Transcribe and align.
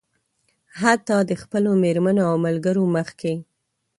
حتيٰ 0.81 1.19
د 1.29 1.31
خپلو 1.41 1.71
مېرمنو 1.83 2.21
او 2.29 2.35
ملګرو 2.45 2.83
مخکې. 2.95 3.33